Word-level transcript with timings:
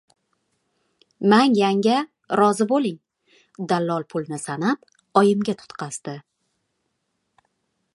—Mang, 1.33 1.57
yanga! 1.59 1.97
Rozi 2.41 2.67
bo‘ling,— 2.73 2.97
dallol 3.73 4.09
pulni 4.15 4.43
sanab 4.49 5.23
oyimga 5.23 5.57
tutqazdi. 5.65 6.21